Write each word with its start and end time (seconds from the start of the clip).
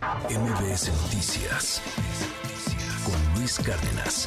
MBS 0.00 0.88
Noticias 1.02 1.82
con 3.04 3.38
Luis 3.38 3.58
Cárdenas. 3.58 4.26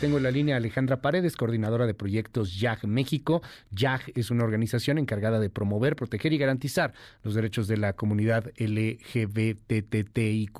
Tengo 0.00 0.16
en 0.16 0.22
la 0.22 0.30
línea 0.30 0.56
Alejandra 0.56 1.02
Paredes, 1.02 1.36
coordinadora 1.36 1.86
de 1.86 1.92
proyectos 1.92 2.58
YAG 2.58 2.86
México. 2.86 3.42
YAG 3.70 4.00
es 4.14 4.30
una 4.30 4.44
organización 4.44 4.96
encargada 4.96 5.40
de 5.40 5.50
promover, 5.50 5.94
proteger 5.94 6.32
y 6.32 6.38
garantizar 6.38 6.94
los 7.22 7.34
derechos 7.34 7.68
de 7.68 7.76
la 7.76 7.92
comunidad 7.92 8.50
LGBTTIQ, 8.56 10.58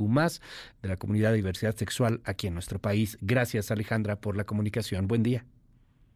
de 0.82 0.88
la 0.88 0.98
comunidad 0.98 1.30
de 1.30 1.36
diversidad 1.36 1.74
sexual 1.74 2.20
aquí 2.26 2.48
en 2.48 2.54
nuestro 2.54 2.80
país. 2.80 3.16
Gracias, 3.22 3.70
Alejandra, 3.70 4.16
por 4.16 4.36
la 4.36 4.44
comunicación. 4.44 5.08
Buen 5.08 5.22
día. 5.22 5.46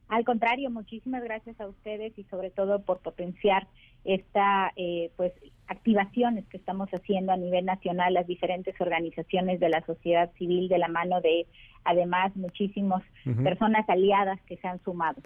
Al 0.08 0.24
contrario, 0.24 0.70
muchísimas 0.70 1.24
gracias 1.24 1.58
a 1.60 1.66
ustedes 1.66 2.16
y 2.18 2.24
sobre 2.24 2.50
todo 2.50 2.82
por 2.82 3.00
potenciar 3.00 3.66
esta 4.04 4.70
eh, 4.76 5.10
pues 5.16 5.32
activaciones 5.68 6.44
que 6.46 6.56
estamos 6.56 6.88
haciendo 6.90 7.32
a 7.32 7.36
nivel 7.36 7.64
nacional 7.64 8.14
las 8.14 8.26
diferentes 8.26 8.78
organizaciones 8.80 9.60
de 9.60 9.68
la 9.68 9.84
sociedad 9.86 10.30
civil 10.38 10.68
de 10.68 10.78
la 10.78 10.88
mano 10.88 11.20
de 11.20 11.46
además 11.84 12.34
muchísimas 12.34 13.02
personas 13.42 13.88
aliadas 13.88 14.40
que 14.46 14.56
se 14.56 14.66
han 14.66 14.82
sumado. 14.82 15.22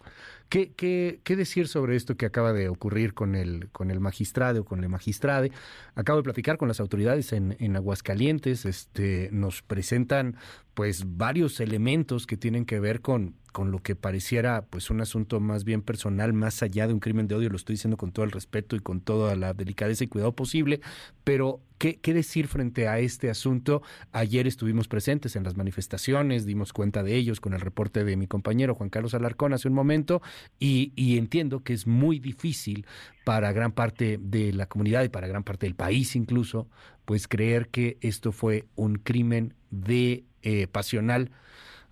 ¿Qué, 0.49 0.73
¿Qué, 0.73 1.21
qué, 1.25 1.37
decir 1.37 1.69
sobre 1.69 1.97
esto 1.97 2.17
que 2.17 2.27
acaba 2.27 2.53
de 2.53 2.69
ocurrir 2.69 3.15
con 3.15 3.35
el, 3.35 3.71
con 3.71 3.91
el 3.91 4.01
magistrado 4.01 4.63
o 4.63 4.65
con 4.65 4.83
el 4.83 4.89
magistrade? 4.89 5.53
Acabo 5.95 6.19
de 6.19 6.25
platicar 6.25 6.57
con 6.57 6.69
las 6.69 6.81
autoridades 6.81 7.33
en, 7.33 7.57
en 7.61 7.77
Aguascalientes, 7.77 8.65
este, 8.67 9.29
nos 9.33 9.63
presentan 9.63 10.37
pues 10.75 11.17
varios 11.17 11.59
elementos 11.59 12.27
que 12.27 12.37
tienen 12.37 12.65
que 12.65 12.79
ver 12.79 13.01
con, 13.01 13.35
con 13.53 13.73
lo 13.73 13.81
que 13.81 13.97
pareciera 13.97 14.63
pues 14.63 14.91
un 14.91 15.01
asunto 15.01 15.41
más 15.41 15.65
bien 15.65 15.83
personal, 15.83 16.33
más 16.33 16.63
allá 16.63 16.87
de 16.87 16.93
un 16.93 17.01
crimen 17.01 17.27
de 17.27 17.35
odio, 17.35 17.51
lo 17.51 17.57
estoy 17.57 17.75
diciendo 17.75 17.97
con 17.97 18.13
todo 18.13 18.25
el 18.25 18.31
respeto 18.31 18.77
y 18.77 18.79
con 18.81 19.01
toda 19.01 19.35
la 19.35 19.55
delicadeza 19.55 20.05
y 20.05 20.07
cuidado 20.07 20.28
posible, 20.33 20.81
pero 21.25 21.61
¿qué, 21.79 21.99
decir 22.03 22.49
frente 22.49 22.89
a 22.89 22.99
este 22.99 23.31
asunto? 23.31 23.83
Ayer 24.13 24.47
estuvimos 24.47 24.89
presentes 24.89 25.37
en 25.37 25.45
las 25.45 25.57
manifestaciones, 25.57 26.47
dimos 26.47 26.73
cuenta 26.73 27.03
de 27.03 27.15
ellos 27.15 27.41
con 27.41 27.55
el 27.55 27.61
reporte 27.61 28.05
de 28.05 28.17
mi 28.17 28.27
compañero 28.27 28.75
Juan 28.75 28.91
Carlos 28.91 29.15
Alarcón 29.15 29.53
hace 29.53 29.69
un 29.69 29.75
momento 29.75 30.23
y, 30.59 30.93
y 30.97 31.19
entiendo 31.19 31.63
que 31.63 31.73
es 31.73 31.87
muy 31.87 32.19
difícil 32.19 32.87
para 33.25 33.53
gran 33.53 33.73
parte 33.73 34.19
de 34.21 34.53
la 34.53 34.67
comunidad 34.67 35.05
y 35.05 35.09
para 35.09 35.27
gran 35.27 35.45
parte 35.45 35.67
del 35.67 35.75
país 35.75 36.17
incluso, 36.17 36.69
pues 37.05 37.29
creer 37.29 37.69
que 37.69 37.97
esto 38.01 38.33
fue 38.33 38.67
un 38.77 38.97
crimen 38.97 39.55
de 39.71 40.25
eh, 40.43 40.67
pasional, 40.67 41.31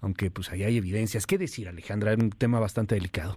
aunque 0.01 0.31
pues 0.31 0.51
ahí 0.53 0.63
hay 0.63 0.77
evidencias. 0.77 1.27
¿Qué 1.27 1.39
decir, 1.39 1.69
Alejandra? 1.69 2.13
Es 2.13 2.19
un 2.19 2.31
tema 2.31 2.61
bastante 2.61 2.95
delicado. 2.95 3.37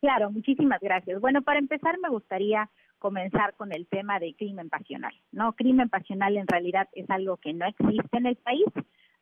Claro, 0.00 0.30
muchísimas 0.30 0.80
gracias. 0.80 1.20
Bueno, 1.20 1.42
para 1.42 1.58
empezar 1.58 1.98
me 2.00 2.08
gustaría 2.08 2.70
comenzar 2.98 3.54
con 3.54 3.72
el 3.72 3.86
tema 3.86 4.18
de 4.18 4.34
crimen 4.34 4.68
pasional. 4.68 5.14
No, 5.32 5.52
crimen 5.54 5.88
pasional 5.88 6.36
en 6.36 6.46
realidad 6.46 6.88
es 6.92 7.08
algo 7.10 7.36
que 7.36 7.52
no 7.52 7.66
existe 7.66 8.18
en 8.18 8.26
el 8.26 8.36
país, 8.36 8.66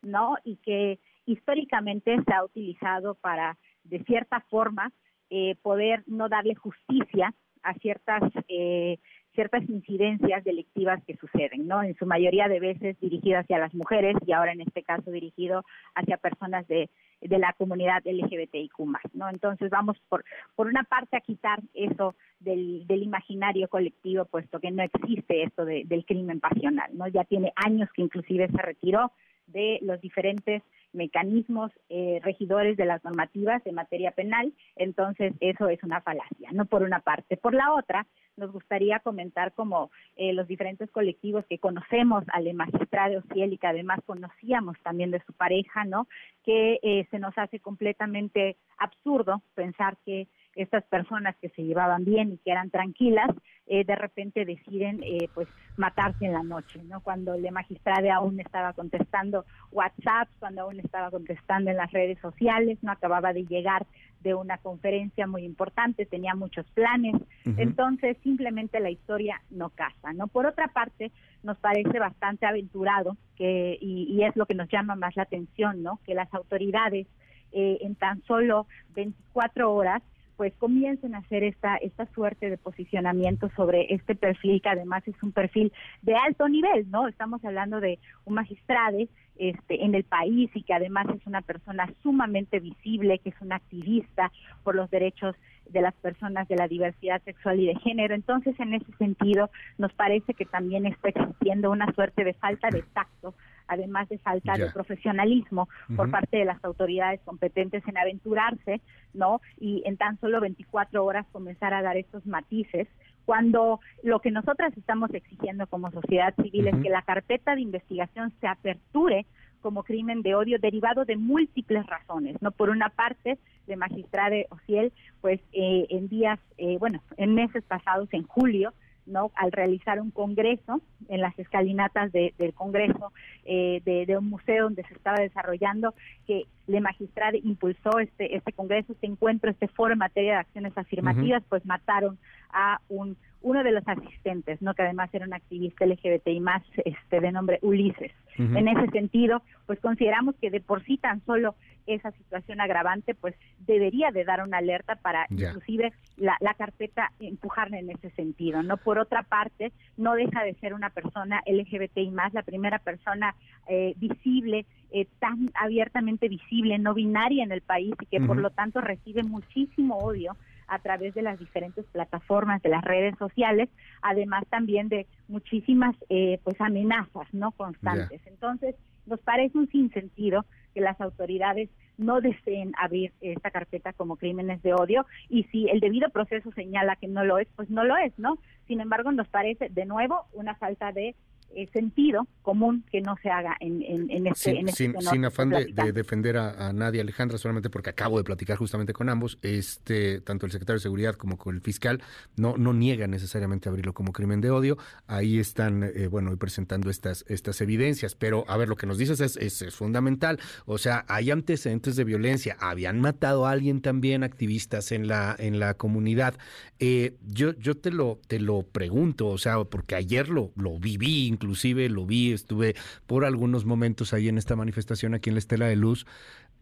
¿no? 0.03 0.37
Y 0.45 0.57
que 0.57 0.99
históricamente 1.27 2.17
se 2.25 2.35
ha 2.35 2.45
utilizado 2.45 3.15
para, 3.17 3.59
de 3.85 4.03
cierta 4.05 4.41
forma, 4.49 4.93
eh, 5.31 5.57
poder 5.63 6.05
no 6.07 6.29
darle 6.29 6.55
justicia 6.55 7.35
a 7.63 7.75
ciertas 7.75 8.23
eh, 8.49 8.99
ciertas 9.37 9.63
incidencias 9.69 10.43
delictivas 10.43 11.01
que 11.05 11.17
suceden, 11.17 11.69
¿no? 11.69 11.83
En 11.83 11.95
su 11.95 12.07
mayoría 12.07 12.49
de 12.49 12.59
veces 12.59 12.99
dirigido 12.99 13.39
hacia 13.39 13.59
las 13.59 13.73
mujeres 13.75 14.17
y 14.27 14.33
ahora 14.33 14.53
en 14.53 14.63
este 14.63 14.83
caso 14.83 15.13
dirigido 15.13 15.63
hacia 15.95 16.17
personas 16.17 16.67
de, 16.67 16.91
de 17.21 17.39
la 17.39 17.53
comunidad 17.53 18.03
LGBTIQ+, 18.05 18.73
¿no? 19.13 19.29
Entonces 19.29 19.71
vamos 19.71 19.97
por, 20.09 20.25
por 20.57 20.67
una 20.67 20.83
parte 20.83 21.17
a 21.17 21.21
quitar 21.21 21.61
eso 21.75 22.17
del, 22.41 22.87
del 22.89 23.03
imaginario 23.03 23.69
colectivo, 23.69 24.25
puesto 24.25 24.59
que 24.59 24.73
no 24.73 24.83
existe 24.83 25.45
esto 25.45 25.65
de, 25.65 25.85
del 25.85 26.05
crimen 26.05 26.41
pasional, 26.41 26.91
¿no? 26.97 27.07
Ya 27.07 27.25
tiene 27.25 27.53
años 27.55 27.89
que 27.95 28.03
inclusive 28.03 28.49
se 28.49 28.63
retiró 28.63 29.13
de 29.57 29.79
los 29.81 29.99
diferentes 30.03 30.63
mecanismos 30.93 31.73
eh, 31.89 32.21
regidores 32.23 32.77
de 32.77 32.85
las 32.85 33.03
normativas 33.05 33.67
en 33.67 33.75
materia 33.75 34.11
penal, 34.11 34.53
entonces 34.77 35.33
eso 35.41 35.69
es 35.69 35.83
una 35.83 36.03
falacia, 36.03 36.51
no 36.53 36.67
por 36.67 36.83
una 36.83 37.01
parte. 37.01 37.39
Por 37.39 37.55
la 37.55 37.73
otra, 37.73 38.07
nos 38.37 38.53
gustaría 38.53 38.99
comentar 39.01 39.53
como 39.53 39.91
eh, 40.17 40.35
los 40.35 40.47
diferentes 40.47 40.91
colectivos 40.91 41.47
que 41.47 41.59
conocemos 41.59 42.25
al 42.33 42.53
magistrado 42.53 43.19
Ociel 43.19 43.55
y 43.55 43.59
que 43.59 43.67
además 43.67 44.01
conocíamos 44.05 44.77
también 44.83 45.11
de 45.11 45.23
su 45.25 45.33
pareja, 45.33 45.85
¿no? 45.85 46.07
Que 46.45 46.79
eh, 46.83 47.07
se 47.11 47.19
nos 47.19 47.37
hace 47.39 47.59
completamente 47.61 48.57
absurdo 48.79 49.41
pensar 49.55 49.97
que 50.05 50.29
estas 50.57 50.85
personas 50.85 51.37
que 51.37 51.51
se 51.51 51.63
llevaban 51.63 52.05
bien 52.05 52.33
y 52.33 52.39
que 52.39 52.51
eran 52.51 52.71
tranquilas, 52.71 53.29
eh, 53.67 53.85
de 53.85 53.95
repente 53.95 54.45
deciden 54.45 55.03
eh, 55.03 55.29
pues 55.35 55.49
matarse 55.77 56.25
en 56.25 56.33
la 56.33 56.43
noche, 56.43 56.83
¿no? 56.85 57.01
Cuando 57.01 57.35
el 57.35 57.51
magistrado 57.53 58.11
aún 58.13 58.41
estaba 58.41 58.73
contestando 58.73 59.45
WhatsApp, 59.71 60.29
cuando 60.39 60.63
aún 60.63 60.81
estaba 60.81 61.11
contestando 61.11 61.71
en 61.71 61.77
las 61.77 61.93
redes 61.93 62.19
sociales, 62.21 62.79
no 62.83 62.91
acababa 62.91 63.33
de 63.33 63.45
llegar 63.45 63.87
de 64.21 64.35
una 64.35 64.59
conferencia 64.59 65.27
muy 65.27 65.45
importante, 65.45 66.07
tenía 66.07 66.35
muchos 66.35 66.67
planes, 66.73 67.15
entonces 67.45 68.17
simplemente 68.25 68.81
la 68.81 68.91
historia 68.91 69.41
no 69.51 69.71
casa, 69.71 70.13
¿no? 70.15 70.27
Por 70.27 70.47
otra 70.47 70.69
parte, 70.69 71.13
nos 71.43 71.59
parece 71.59 71.99
bastante 71.99 72.47
aventurado 72.47 73.17
que 73.37 73.79
y, 73.81 74.05
y 74.11 74.25
es 74.25 74.35
lo 74.35 74.47
que 74.47 74.55
nos 74.55 74.69
llama 74.69 74.97
más 74.97 75.15
la 75.17 75.25
atención, 75.25 75.83
¿no? 75.83 76.01
Que 76.05 76.15
las 76.15 76.33
autoridades 76.35 77.07
eh, 77.53 77.79
en 77.83 77.95
tan 77.95 78.23
solo 78.25 78.67
24 78.95 79.73
horas 79.73 80.03
pues 80.37 80.53
comiencen 80.59 81.15
a 81.15 81.19
hacer 81.19 81.45
esta, 81.45 81.77
esta 81.77 82.07
suerte 82.13 82.51
de 82.51 82.59
posicionamiento 82.59 83.51
sobre 83.57 83.95
este 83.95 84.15
perfil, 84.15 84.61
que 84.61 84.69
además 84.69 85.07
es 85.07 85.21
un 85.23 85.33
perfil 85.33 85.73
de 86.03 86.15
alto 86.15 86.49
nivel, 86.49 86.91
¿no? 86.91 87.09
Estamos 87.09 87.45
hablando 87.45 87.81
de 87.81 87.99
un 88.25 88.35
magistrado 88.35 88.99
este, 89.39 89.85
en 89.85 89.95
el 89.95 90.05
país 90.05 90.51
y 90.55 90.63
que 90.63 90.75
además 90.75 91.07
es 91.15 91.27
una 91.27 91.43
persona 91.43 91.93
sumamente 92.03 92.61
visible, 92.61 93.19
que 93.19 93.31
es 93.31 93.41
un 93.41 93.53
activista 93.53 94.33
por 94.63 94.75
los 94.75 94.91
derechos 94.91 95.35
de 95.69 95.81
las 95.81 95.95
personas 95.95 96.47
de 96.49 96.57
la 96.57 96.69
diversidad 96.69 97.23
sexual 97.23 97.61
y 97.61 97.67
de 97.67 97.77
género. 97.77 98.15
Entonces, 98.15 98.59
en 98.61 98.75
ese 98.75 98.93
sentido, 98.99 99.51
nos 99.79 99.93
parece 99.93 100.35
que 100.35 100.45
también 100.45 100.87
está 100.87 101.09
existiendo 101.09 101.71
una 101.71 101.93
suerte 101.93 102.25
de 102.25 102.35
falta 102.35 102.69
de 102.71 102.83
tacto 102.83 103.35
además 103.69 104.09
de 104.09 104.19
falta 104.19 104.55
de 104.55 104.71
profesionalismo 104.71 105.69
por 105.95 106.11
parte 106.11 106.39
de 106.39 106.45
las 106.45 106.63
autoridades 106.65 107.21
competentes 107.25 107.83
en 107.87 107.99
aventurarse, 107.99 108.81
¿no? 109.15 109.41
Y 109.59 109.83
en 109.87 109.97
tan 109.97 110.19
solo 110.21 110.41
24 110.41 111.05
horas 111.05 111.27
comenzar 111.33 111.75
a 111.75 111.83
dar 111.83 111.97
estos 111.97 112.27
matices 112.27 112.89
cuando 113.25 113.81
lo 114.03 114.21
que 114.21 114.31
nosotras 114.31 114.73
estamos 114.77 115.13
exigiendo 115.13 115.67
como 115.67 115.91
sociedad 115.91 116.35
civil 116.37 116.69
es 116.69 116.77
que 116.77 116.91
la 116.91 117.03
carpeta 117.03 117.55
de 117.55 117.61
investigación 117.61 118.33
se 118.41 118.47
aperture 118.47 119.27
como 119.61 119.83
crimen 119.83 120.23
de 120.23 120.37
odio 120.37 120.59
derivado 120.61 121.05
de 121.05 121.17
múltiples 121.17 121.85
razones, 121.87 122.41
no 122.41 122.53
por 122.53 122.71
una 122.71 122.89
parte 122.89 123.39
de 123.67 123.77
magistrade 123.77 124.47
Ociel, 124.51 124.93
pues 125.21 125.41
eh, 125.53 125.87
en 125.91 126.09
días, 126.09 126.39
eh, 126.57 126.77
bueno, 126.79 127.03
en 127.17 127.35
meses 127.35 127.65
pasados, 127.65 128.09
en 128.13 128.23
julio, 128.23 128.73
¿no? 129.07 129.31
Al 129.35 129.53
realizar 129.53 130.01
un 130.01 130.11
congreso 130.11 130.81
en 131.09 131.21
las 131.21 131.39
escalinatas 131.39 132.13
del 132.13 132.55
Congreso 132.55 133.13
eh, 133.45 133.81
de, 133.85 134.17
un 134.17 134.29
museo 134.29 134.65
donde 134.65 134.83
se 134.85 134.95
estaba 134.95 135.19
desarrollando, 135.19 135.95
que 136.27 136.45
le 136.67 136.81
magistrado 136.81 137.37
impulsó 137.37 137.99
este, 138.01 138.37
este 138.37 138.53
congreso, 138.53 138.93
este 138.93 139.07
encuentro, 139.07 139.51
este 139.51 139.69
foro 139.69 139.93
en 139.93 139.99
materia 139.99 140.33
de 140.33 140.39
acciones 140.39 140.77
afirmativas, 140.77 141.43
pues 141.49 141.65
mataron 141.65 142.19
a 142.51 142.81
un 142.89 143.17
uno 143.47 143.63
de 143.63 143.71
los 143.71 143.87
asistentes, 143.87 144.61
no 144.61 144.75
que 144.75 144.83
además 144.83 145.09
era 145.13 145.25
un 145.25 145.33
activista 145.33 145.87
LGBTI 145.87 146.41
más 146.41 146.65
este 146.85 147.21
de 147.21 147.31
nombre 147.31 147.61
Ulises. 147.63 148.11
En 148.39 148.69
ese 148.69 148.91
sentido, 148.91 149.41
pues 149.67 149.79
consideramos 149.81 150.35
que 150.35 150.51
de 150.51 150.61
por 150.61 150.85
sí 150.85 150.99
tan 150.99 151.25
solo 151.25 151.55
esa 151.87 152.11
situación 152.11 152.61
agravante 152.61 153.15
pues 153.15 153.35
debería 153.61 154.11
de 154.11 154.25
dar 154.25 154.43
una 154.43 154.59
alerta 154.59 154.97
para 154.97 155.27
inclusive 155.31 155.93
la, 156.17 156.37
la, 156.41 156.53
carpeta 156.55 157.13
empujarle 157.21 157.79
en 157.79 157.91
ese 157.91 158.11
sentido, 158.11 158.63
¿no? 158.63 158.77
Por 158.77 158.99
otra 158.99 159.23
parte, 159.23 159.73
no 159.97 160.15
deja 160.15 160.43
de 160.43 160.55
ser 160.55 160.75
una 160.75 160.91
persona 160.91 161.41
LGBTI 161.47 162.11
más, 162.11 162.35
la 162.35 162.43
primera 162.43 162.81
persona 162.81 163.37
eh, 163.69 163.95
visible, 163.97 164.67
eh, 164.91 165.07
tan 165.21 165.51
abiertamente 165.55 166.29
visible, 166.29 166.79
no 166.79 166.95
binaria 166.95 167.45
en 167.45 167.53
el 167.53 167.63
país 167.63 167.95
y 168.01 168.07
que 168.07 168.21
por 168.21 168.39
lo 168.39 168.51
tanto 168.51 168.81
recibe 168.81 169.23
muchísimo 169.23 169.99
odio 169.99 170.37
a 170.69 170.79
través 170.79 171.15
de 171.15 171.23
las 171.23 171.39
diferentes 171.39 171.85
plataformas 171.87 172.63
de 172.63 172.71
las 172.71 172.85
redes 172.85 173.17
sociales, 173.19 173.69
además 174.03 174.45
también 174.49 174.89
de 174.89 175.07
muchísimas 175.29 175.97
eh, 176.09 176.41
pues 176.45 176.61
amenazas 176.61 177.27
no 177.33 177.53
constantes. 177.53 178.21
Entonces, 178.27 178.75
nos 179.07 179.21
parece 179.21 179.57
un 179.57 179.69
sinsentido 179.69 180.45
que 180.75 180.81
las 180.81 181.01
autoridades 181.01 181.71
no 181.97 182.21
deseen 182.21 182.73
abrir 182.79 183.13
esta 183.21 183.51
carpeta 183.51 183.93
como 183.93 184.17
crímenes 184.17 184.63
de 184.63 184.75
odio 184.75 185.07
y 185.29 185.45
si 185.45 185.69
el 185.69 185.81
debido 185.81 186.11
proceso 186.11 186.51
señala 186.53 186.97
que 186.97 187.09
no 187.09 187.25
lo 187.25 187.39
es, 187.39 187.49
pues 187.57 187.71
no 187.71 187.85
lo 187.85 187.97
es, 187.97 188.13
¿no? 188.19 188.39
Sin 188.67 188.81
embargo, 188.81 189.13
nos 189.13 189.29
parece 189.29 189.71
de 189.71 189.87
nuevo 189.87 190.27
una 190.33 190.55
falta 190.57 190.93
de 190.93 191.15
eh, 191.57 191.69
sentido 191.73 192.27
común 192.43 192.85
que 192.91 193.01
no 193.01 193.17
se 193.23 193.31
haga 193.31 193.57
en, 193.61 193.83
en, 193.83 194.27
este, 194.27 194.53
sin, 194.53 194.69
este 194.69 195.01
sin, 195.01 195.25
afán 195.25 195.51
de, 195.51 195.93
defender 195.93 196.37
a, 196.37 196.73
nadie, 196.73 197.01
Alejandra, 197.01 197.39
solamente 197.39 197.71
porque 197.71 197.91
acabo 197.91 198.19
de 198.19 198.25
platicar 198.25 198.57
justamente 198.57 198.93
con 198.93 199.09
ambos, 199.09 199.39
este 199.43 200.21
tanto 200.21 200.47
el 200.47 200.53
secretario 200.53 200.79
de 200.79 200.83
Seguridad 200.83 201.15
como 201.15 201.37
con 201.37 201.55
el 201.55 201.61
fiscal 201.61 202.03
no, 202.37 202.57
no 202.57 202.73
niega 202.73 203.07
necesariamente 203.07 203.69
abrirlo 203.69 203.95
como 203.95 204.13
crimen 204.13 204.41
de 204.41 204.51
odio. 204.51 204.79
Ahí 205.07 205.39
están, 205.39 205.83
eh, 205.83 206.09
bueno, 206.09 206.31
hoy 206.31 206.37
presentando 206.37 206.91
estas, 206.91 207.25
estas 207.29 207.61
evidencias. 207.61 208.15
Pero, 208.15 208.45
a 208.49 208.57
ver, 208.57 208.69
lo 208.69 208.77
que 208.77 208.87
nos 208.87 208.99
dices 208.99 209.21
es, 209.21 209.37
es, 209.37 209.75
fundamental. 209.75 210.39
O 210.65 210.79
sea, 210.79 211.05
hay 211.09 211.31
antecedentes 211.31 211.97
de 211.97 212.05
violencia. 212.05 212.57
Habían 212.61 213.01
matado 213.01 213.47
a 213.47 213.51
alguien 213.51 213.81
también, 213.81 214.23
activistas 214.23 214.93
en 214.93 215.09
la, 215.09 215.35
en 215.39 215.59
la 215.59 215.75
comunidad. 215.75 216.37
Eh, 216.79 217.17
yo, 217.27 217.55
yo 217.55 217.77
te 217.77 217.91
lo, 217.91 218.21
te 218.29 218.39
lo 218.39 218.63
pregunto, 218.63 219.29
o 219.29 219.39
sea, 219.39 219.65
porque 219.65 219.95
ayer 219.95 220.29
lo, 220.29 220.53
lo 220.57 220.79
viví, 220.79 221.27
inclusive 221.47 221.89
lo 221.89 222.05
vi, 222.05 222.33
estuve 222.33 222.75
por 223.07 223.25
algunos 223.25 223.65
momentos 223.65 224.13
ahí 224.13 224.29
en 224.29 224.37
esta 224.37 224.57
manifestación 224.57 225.15
aquí 225.15 225.31
en 225.31 225.35
la 225.37 225.39
Estela 225.39 225.67
de 225.67 225.77
Luz. 225.77 226.05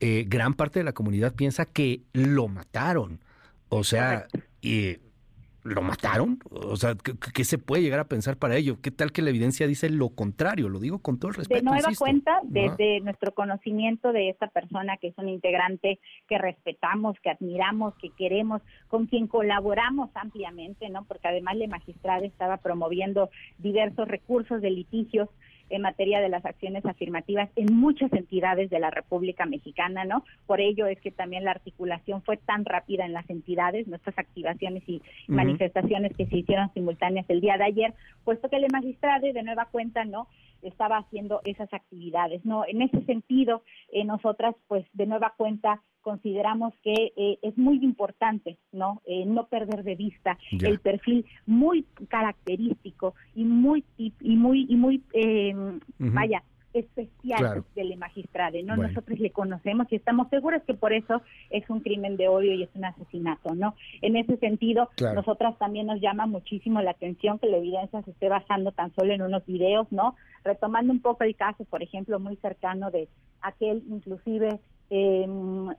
Eh, 0.01 0.27
gran 0.29 0.53
parte 0.53 0.81
de 0.81 0.85
la 0.85 0.93
comunidad 0.93 1.35
piensa 1.35 1.65
que 1.65 2.03
lo 2.13 2.49
mataron. 2.49 3.21
O 3.71 3.83
sea, 3.83 4.27
y 4.61 4.99
¿Lo 5.65 5.81
mataron? 5.81 6.39
O 6.51 6.77
sea, 6.77 6.95
¿qué, 6.95 7.45
se 7.45 7.57
puede 7.57 7.83
llegar 7.83 7.99
a 7.99 8.05
pensar 8.05 8.37
para 8.37 8.55
ello? 8.55 8.83
¿Qué 8.83 8.91
tal 8.91 9.13
que 9.13 9.23
la 9.23 9.31
evidencia 9.31 9.67
dice 9.67 9.89
lo 9.89 10.11
contrario? 10.11 10.69
Lo 10.69 10.79
digo 10.79 10.99
con 10.99 11.19
todo 11.19 11.31
el 11.31 11.37
respeto. 11.37 11.59
De 11.59 11.65
nueva 11.65 11.89
cuenta, 11.99 12.39
desde 12.43 13.01
nuestro 13.01 13.33
conocimiento 13.33 14.13
de 14.13 14.29
esta 14.29 14.49
persona 14.49 14.99
que 14.99 15.09
es 15.09 15.15
un 15.17 15.31
integrante 15.31 16.01
que 16.29 16.37
respetamos, 16.37 17.19
que 17.21 17.31
admiramos, 17.31 17.95
que 17.95 18.11
queremos, 18.11 18.61
con 18.89 19.07
quien 19.07 19.27
colaboramos 19.27 20.11
ampliamente, 20.15 20.91
¿no? 20.91 21.05
Porque 21.05 21.29
además 21.29 21.57
la 21.57 21.67
magistrada 21.67 22.27
estaba 22.27 22.59
promoviendo 22.59 23.31
diversos 23.57 24.07
recursos 24.07 24.61
de 24.61 24.71
litigios 24.71 25.31
en 25.75 25.83
materia 25.83 26.21
de 26.21 26.29
las 26.29 26.45
acciones 26.45 26.85
afirmativas 26.87 27.49
en 27.57 27.75
muchas 27.75 28.13
entidades 28.13 28.71
de 28.71 28.79
la 28.79 28.91
República 28.91 29.47
Mexicana, 29.47 30.05
¿no? 30.05 30.25
Por 30.47 30.61
ello 30.61 30.87
es 30.87 31.01
que 31.01 31.11
también 31.11 31.45
la 31.45 31.53
articulación 31.53 32.23
fue 32.23 32.37
tan 32.37 32.65
rápida 32.65 33.05
en 33.05 33.13
las 33.13 33.29
entidades, 33.31 33.87
nuestras 33.87 34.19
activaciones 34.19 34.83
y 34.87 35.03
manifestaciones 35.29 36.17
que 36.17 36.27
se 36.27 36.39
hicieron 36.39 36.73
simultáneas 36.75 37.27
el 37.29 37.41
día 37.41 37.57
de 37.57 37.65
ayer, 37.65 37.95
puesto 38.25 38.49
que 38.49 38.57
el 38.57 38.67
magistrado 38.73 39.15
de 39.33 39.43
nueva 39.43 39.67
cuenta, 39.67 40.05
¿no? 40.05 40.29
Estaba 40.65 40.99
haciendo 40.99 41.41
esas 41.45 41.73
actividades, 41.73 42.45
¿no? 42.45 42.65
En 42.67 42.83
ese 42.83 43.05
sentido, 43.05 43.63
eh, 43.93 44.05
nosotras, 44.05 44.55
pues, 44.67 44.87
de 44.93 45.07
nueva 45.07 45.35
cuenta, 45.37 45.83
consideramos 46.03 46.75
que 46.83 47.13
eh, 47.17 47.39
es 47.43 47.57
muy 47.57 47.83
importante, 47.83 48.59
¿no? 48.73 49.01
Eh, 49.07 49.25
no 49.27 49.47
perder 49.47 49.85
de 49.85 49.95
vista 49.95 50.39
el 50.51 50.79
perfil 50.81 51.25
muy 51.47 51.87
característico 52.09 53.15
y 53.35 53.45
muy 53.45 53.85
y 53.97 54.37
muy 54.37 54.67
y 54.69 54.77
muy 54.77 55.03
vaya 55.99 56.43
especial 57.33 57.65
del 57.75 57.97
magistrado, 57.97 58.59
¿no? 58.65 58.77
Nosotros 58.77 59.19
le 59.19 59.31
conocemos 59.31 59.87
y 59.91 59.97
estamos 59.97 60.29
seguros 60.29 60.63
que 60.67 60.75
por 60.75 60.93
eso 60.93 61.23
es 61.51 61.69
un 61.71 61.81
crimen 61.81 62.17
de 62.17 62.29
odio 62.29 62.53
y 62.55 62.63
es 62.63 62.71
un 62.75 62.85
asesinato, 62.85 63.55
¿no? 63.55 63.75
En 64.03 64.17
ese 64.17 64.37
sentido, 64.37 64.91
nosotras 65.15 65.59
también 65.59 65.87
nos 65.87 66.01
llama 66.01 66.27
muchísimo 66.27 66.83
la 66.83 66.93
atención 66.93 67.39
que 67.39 67.49
la 67.49 67.59
evidencia 67.59 68.03
se 68.03 68.11
esté 68.11 68.29
basando 68.29 68.73
tan 68.73 68.95
solo 68.95 69.13
en 69.13 69.23
unos 69.23 69.45
videos, 69.47 69.91
¿no? 69.91 70.17
Retomando 70.45 70.93
un 70.93 71.01
poco 71.01 71.25
el 71.25 71.37
caso, 71.37 71.65
por 71.65 71.83
ejemplo, 71.83 72.19
muy 72.21 72.37
cercano 72.37 72.91
de 72.91 73.09
aquel 73.41 73.83
inclusive 73.89 74.61
eh, 74.91 75.27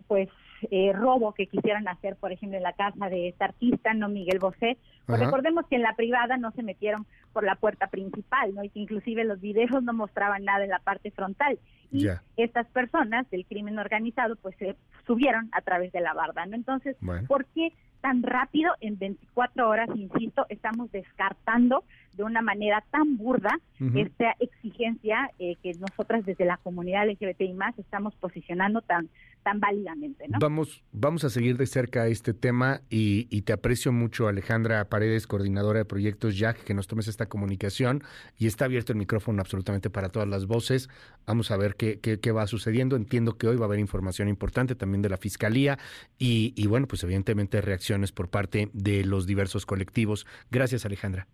pues 0.08 0.30
eh, 0.72 0.94
robo 0.94 1.34
que 1.34 1.48
quisieran 1.48 1.88
hacer, 1.88 2.16
por 2.16 2.32
ejemplo, 2.32 2.58
en 2.58 2.64
la 2.64 2.74
casa 2.74 3.10
de 3.10 3.30
este 3.30 3.44
artista, 3.44 3.94
no 3.94 4.10
Miguel 4.10 4.40
Bosé. 4.40 4.78
Pues 5.06 5.20
recordemos 5.20 5.66
que 5.68 5.76
en 5.76 5.84
la 5.84 5.96
privada 5.96 6.38
no 6.38 6.52
se 6.52 6.64
metieron 6.64 7.06
por 7.34 7.44
la 7.44 7.56
puerta 7.56 7.88
principal, 7.88 8.56
¿no? 8.56 8.64
Y 8.64 8.70
que 8.70 8.80
inclusive 8.80 9.24
los 9.24 9.40
videos 9.40 9.84
no 9.84 9.94
mostraban 9.94 10.46
nada 10.46 10.64
en 10.64 10.72
la 10.72 10.80
parte 10.80 11.12
frontal. 11.12 11.60
Y 11.92 12.08
estas 12.38 12.68
personas 12.68 13.30
del 13.30 13.46
crimen 13.46 13.80
organizado, 13.80 14.36
pues 14.36 14.56
se 14.58 14.76
subieron 15.06 15.50
a 15.52 15.62
través 15.62 15.92
de 15.92 16.02
la 16.02 16.14
barda, 16.14 16.46
¿no? 16.46 16.56
Entonces, 16.56 16.96
¿por 17.28 17.46
qué 17.48 17.72
tan 18.02 18.22
rápido, 18.22 18.72
en 18.82 19.00
24 19.00 19.68
horas, 19.68 19.90
insisto, 19.96 20.46
estamos 20.50 20.92
descartando 20.92 21.84
de 22.16 22.24
una 22.24 22.44
manera 22.44 22.84
tan 22.92 23.18
burda 23.18 23.60
esta 23.96 24.36
exigencia 24.40 25.32
eh, 25.40 25.56
que 25.64 25.72
nosotras 25.74 26.24
desde 26.24 26.46
la 26.46 26.58
comunidad 26.58 27.08
LGBTI 27.08 27.54
más 27.54 27.78
estamos 27.80 28.16
posicionando 28.18 28.82
tan 28.82 29.10
tan 29.46 29.60
válidamente. 29.60 30.28
¿no? 30.28 30.40
Vamos, 30.42 30.84
vamos 30.92 31.24
a 31.24 31.30
seguir 31.30 31.56
de 31.56 31.68
cerca 31.68 32.08
este 32.08 32.34
tema 32.34 32.82
y, 32.90 33.44
te 33.44 33.54
aprecio 33.54 33.92
mucho, 33.92 34.28
Alejandra 34.28 34.90
Paredes, 34.90 35.28
coordinadora 35.28 35.78
de 35.80 35.86
proyectos 35.86 36.36
Jack, 36.36 36.64
que 36.64 36.74
nos 36.74 36.88
tomes 36.88 37.08
esta 37.08 37.28
comunicación 37.28 38.04
y 38.40 38.48
está 38.48 38.66
abierto 38.66 38.92
el 38.92 38.98
micrófono 38.98 39.42
absolutamente 39.42 39.92
para 39.92 40.10
todas 40.10 40.28
las 40.28 40.48
voces. 40.48 40.90
Vamos 41.28 41.52
a 41.52 41.58
ver 41.58 41.76
qué, 41.76 42.00
qué, 42.00 42.32
va 42.32 42.48
sucediendo. 42.48 42.96
Entiendo 42.96 43.38
que 43.38 43.48
hoy 43.48 43.56
va 43.56 43.66
a 43.66 43.68
haber 43.68 43.80
información 43.80 44.30
importante 44.30 44.74
también 44.74 45.04
de 45.04 45.10
la 45.10 45.18
Fiscalía 45.18 45.78
y, 46.18 46.54
y 46.58 46.66
bueno, 46.66 46.88
pues 46.88 47.04
evidentemente 47.04 47.62
reacciones 47.62 48.12
por 48.12 48.30
parte 48.30 48.72
de 48.74 49.06
los 49.06 49.28
diversos 49.28 49.68
colectivos. 49.68 50.26
Gracias, 50.50 50.86
Alejandra. 50.86 51.28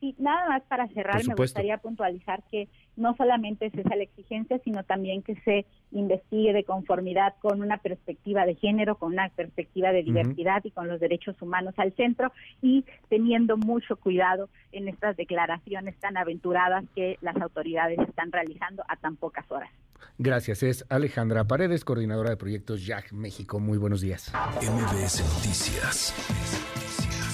Y 0.00 0.14
nada 0.18 0.48
más 0.48 0.62
para 0.64 0.88
cerrar, 0.88 1.26
me 1.26 1.34
gustaría 1.34 1.78
puntualizar 1.78 2.42
que 2.50 2.68
no 2.96 3.14
solamente 3.16 3.66
es 3.66 3.74
esa 3.74 3.96
la 3.96 4.02
exigencia, 4.02 4.58
sino 4.64 4.84
también 4.84 5.22
que 5.22 5.36
se 5.36 5.66
investigue 5.92 6.52
de 6.52 6.64
conformidad 6.64 7.34
con 7.40 7.62
una 7.62 7.78
perspectiva 7.78 8.44
de 8.44 8.54
género, 8.54 8.96
con 8.96 9.12
una 9.12 9.28
perspectiva 9.30 9.92
de 9.92 10.02
diversidad 10.02 10.64
y 10.64 10.70
con 10.70 10.88
los 10.88 11.00
derechos 11.00 11.40
humanos 11.40 11.74
al 11.78 11.94
centro 11.94 12.32
y 12.62 12.84
teniendo 13.08 13.56
mucho 13.56 13.96
cuidado 13.96 14.48
en 14.72 14.88
estas 14.88 15.16
declaraciones 15.16 15.96
tan 15.98 16.16
aventuradas 16.16 16.84
que 16.94 17.18
las 17.20 17.36
autoridades 17.36 17.98
están 18.00 18.32
realizando 18.32 18.82
a 18.88 18.96
tan 18.96 19.16
pocas 19.16 19.50
horas. 19.50 19.70
Gracias. 20.18 20.62
Es 20.62 20.84
Alejandra 20.88 21.44
Paredes, 21.44 21.84
coordinadora 21.84 22.30
de 22.30 22.36
proyectos 22.36 22.86
YAG 22.86 23.12
México. 23.12 23.60
Muy 23.60 23.78
buenos 23.78 24.00
días. 24.00 24.32
MBS 24.60 25.20
Noticias 25.34 26.14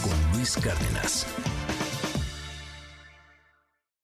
con 0.03 0.37
Luis 0.37 0.57
Cárdenas. 0.57 1.27